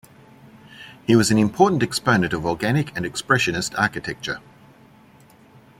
[1.05, 4.39] He was an important exponent of organic and expressionist architecture.